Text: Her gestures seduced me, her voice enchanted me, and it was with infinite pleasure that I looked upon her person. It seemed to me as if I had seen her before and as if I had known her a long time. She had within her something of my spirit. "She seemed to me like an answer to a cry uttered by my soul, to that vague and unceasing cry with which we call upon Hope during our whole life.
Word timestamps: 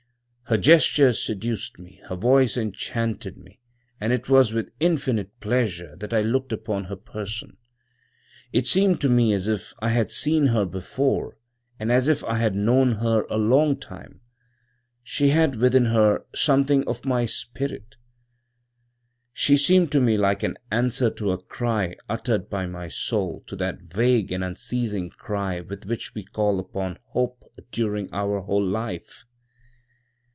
Her 0.51 0.57
gestures 0.57 1.23
seduced 1.25 1.79
me, 1.79 2.01
her 2.09 2.15
voice 2.17 2.57
enchanted 2.57 3.37
me, 3.37 3.61
and 4.01 4.11
it 4.11 4.27
was 4.27 4.51
with 4.51 4.73
infinite 4.81 5.39
pleasure 5.39 5.95
that 5.95 6.13
I 6.13 6.21
looked 6.23 6.51
upon 6.51 6.83
her 6.85 6.97
person. 6.97 7.55
It 8.51 8.67
seemed 8.67 8.99
to 8.99 9.07
me 9.07 9.31
as 9.31 9.47
if 9.47 9.73
I 9.79 9.87
had 9.87 10.11
seen 10.11 10.47
her 10.47 10.65
before 10.65 11.37
and 11.79 11.89
as 11.89 12.09
if 12.09 12.21
I 12.25 12.35
had 12.37 12.53
known 12.53 12.95
her 12.95 13.23
a 13.29 13.37
long 13.37 13.79
time. 13.79 14.19
She 15.01 15.29
had 15.29 15.55
within 15.55 15.85
her 15.85 16.25
something 16.35 16.85
of 16.85 17.05
my 17.05 17.25
spirit. 17.25 17.95
"She 19.31 19.55
seemed 19.55 19.89
to 19.93 20.01
me 20.01 20.17
like 20.17 20.43
an 20.43 20.57
answer 20.69 21.09
to 21.11 21.31
a 21.31 21.41
cry 21.41 21.95
uttered 22.09 22.49
by 22.49 22.65
my 22.67 22.89
soul, 22.89 23.41
to 23.47 23.55
that 23.55 23.83
vague 23.83 24.33
and 24.33 24.43
unceasing 24.43 25.11
cry 25.11 25.61
with 25.61 25.85
which 25.85 26.13
we 26.13 26.25
call 26.25 26.59
upon 26.59 26.99
Hope 27.11 27.45
during 27.71 28.09
our 28.11 28.41
whole 28.41 28.65
life. 28.67 29.23